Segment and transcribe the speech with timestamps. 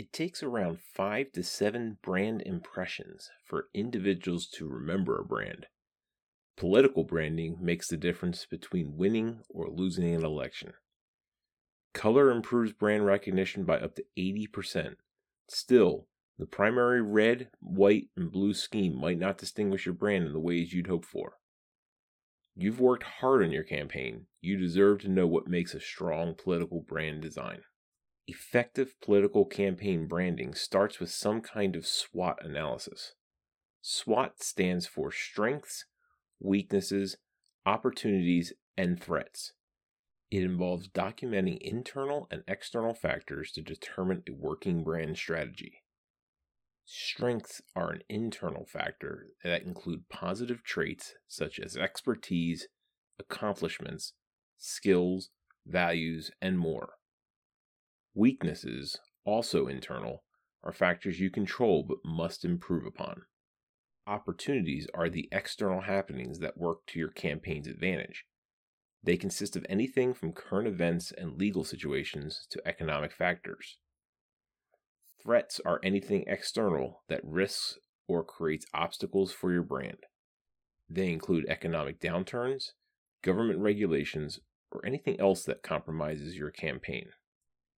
[0.00, 5.66] It takes around five to seven brand impressions for individuals to remember a brand.
[6.56, 10.72] Political branding makes the difference between winning or losing an election.
[11.92, 14.94] Color improves brand recognition by up to 80%.
[15.50, 16.06] Still,
[16.38, 20.72] the primary red, white, and blue scheme might not distinguish your brand in the ways
[20.72, 21.34] you'd hope for.
[22.56, 24.28] You've worked hard on your campaign.
[24.40, 27.60] You deserve to know what makes a strong political brand design.
[28.32, 33.14] Effective political campaign branding starts with some kind of SWOT analysis.
[33.80, 35.84] SWOT stands for strengths,
[36.38, 37.16] weaknesses,
[37.66, 39.52] opportunities, and threats.
[40.30, 45.82] It involves documenting internal and external factors to determine a working brand strategy.
[46.84, 52.68] Strengths are an internal factor that include positive traits such as expertise,
[53.18, 54.12] accomplishments,
[54.56, 55.30] skills,
[55.66, 56.90] values, and more.
[58.20, 60.24] Weaknesses, also internal,
[60.62, 63.22] are factors you control but must improve upon.
[64.06, 68.26] Opportunities are the external happenings that work to your campaign's advantage.
[69.02, 73.78] They consist of anything from current events and legal situations to economic factors.
[75.22, 80.04] Threats are anything external that risks or creates obstacles for your brand.
[80.90, 82.72] They include economic downturns,
[83.22, 84.40] government regulations,
[84.70, 87.12] or anything else that compromises your campaign.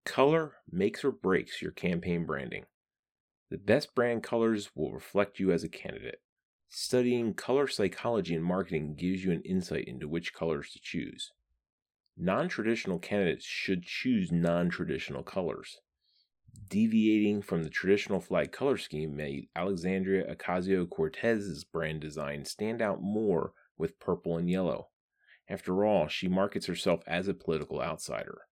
[0.04, 2.64] Color makes or breaks your campaign branding.
[3.50, 6.20] The best brand colors will reflect you as a candidate.
[6.68, 11.32] Studying color psychology and marketing gives you an insight into which colors to choose.
[12.16, 15.80] Non traditional candidates should choose non traditional colors.
[16.68, 23.00] Deviating from the traditional flag color scheme made Alexandria Ocasio Cortez's brand design stand out
[23.02, 24.88] more with purple and yellow.
[25.48, 28.42] After all, she markets herself as a political outsider.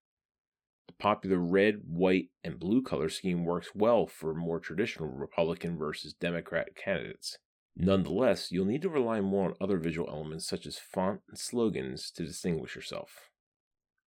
[0.91, 6.13] The popular red, white, and blue color scheme works well for more traditional Republican versus
[6.13, 7.37] Democrat candidates.
[7.77, 12.11] Nonetheless, you'll need to rely more on other visual elements such as font and slogans
[12.11, 13.29] to distinguish yourself.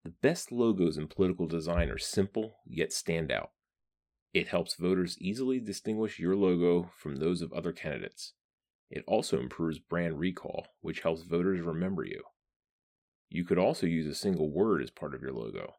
[0.03, 3.53] The best logos in political design are simple yet stand out.
[4.35, 8.33] It helps voters easily distinguish your logo from those of other candidates.
[8.91, 12.25] It also improves brand recall, which helps voters remember you.
[13.29, 15.77] You could also use a single word as part of your logo.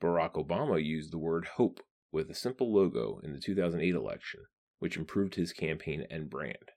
[0.00, 1.80] Barack Obama used the word hope
[2.10, 4.40] with a simple logo in the 2008 election,
[4.78, 6.72] which improved his campaign and brand.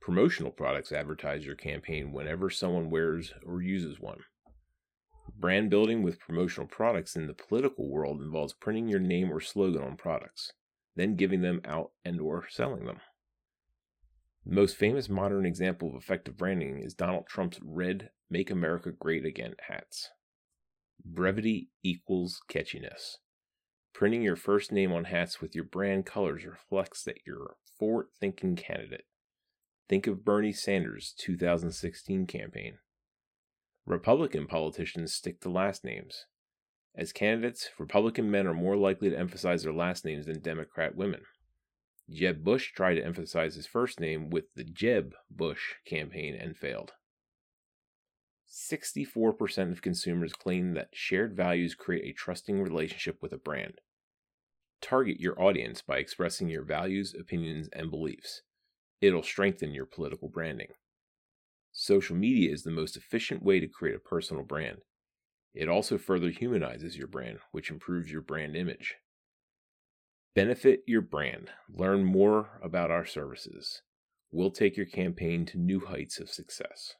[0.00, 4.20] Promotional products advertise your campaign whenever someone wears or uses one.
[5.36, 9.82] Brand building with promotional products in the political world involves printing your name or slogan
[9.82, 10.52] on products,
[10.96, 13.00] then giving them out and or selling them.
[14.46, 19.26] The most famous modern example of effective branding is Donald Trump's red Make America Great
[19.26, 20.08] Again hats.
[21.04, 23.16] Brevity equals catchiness.
[23.92, 28.06] Printing your first name on hats with your brand colors reflects that you're a forward
[28.20, 29.06] thinking candidate.
[29.88, 32.78] Think of Bernie Sanders' 2016 campaign.
[33.86, 36.26] Republican politicians stick to last names.
[36.94, 41.22] As candidates, Republican men are more likely to emphasize their last names than Democrat women.
[42.10, 46.92] Jeb Bush tried to emphasize his first name with the Jeb Bush campaign and failed.
[48.50, 53.80] 64% of consumers claim that shared values create a trusting relationship with a brand.
[54.80, 58.42] Target your audience by expressing your values, opinions, and beliefs.
[59.00, 60.68] It'll strengthen your political branding.
[61.72, 64.78] Social media is the most efficient way to create a personal brand.
[65.54, 68.96] It also further humanizes your brand, which improves your brand image.
[70.34, 71.50] Benefit your brand.
[71.68, 73.82] Learn more about our services.
[74.30, 76.94] We'll take your campaign to new heights of success.